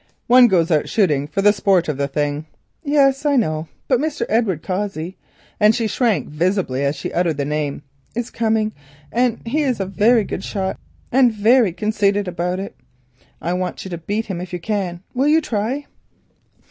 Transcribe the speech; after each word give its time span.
One 0.25 0.47
goes 0.47 0.71
out 0.71 0.89
shooting 0.89 1.27
for 1.27 1.43
the 1.43 1.53
sport 1.53 1.87
of 1.87 1.97
the 1.97 2.07
thing." 2.07 2.47
"Yes, 2.83 3.23
I 3.23 3.35
know, 3.35 3.67
but 3.87 3.99
Mr. 3.99 4.25
Edward 4.29 4.63
Cossey," 4.63 5.15
and 5.59 5.75
she 5.75 5.85
shrank 5.85 6.27
visibly 6.27 6.83
as 6.83 6.95
she 6.95 7.13
uttered 7.13 7.37
the 7.37 7.45
name, 7.45 7.83
"is 8.15 8.31
coming, 8.31 8.73
and 9.11 9.43
he 9.45 9.61
is 9.61 9.79
a 9.79 9.85
very 9.85 10.23
good 10.23 10.43
shot 10.43 10.79
and 11.11 11.31
very 11.31 11.71
conceited 11.71 12.27
about 12.27 12.59
it. 12.59 12.75
I 13.43 13.53
want 13.53 13.85
you 13.85 13.91
to 13.91 13.97
beat 13.99 14.25
him 14.25 14.41
if 14.41 14.51
you 14.53 14.59
can—will 14.59 15.27
you 15.27 15.39
try?" 15.39 15.85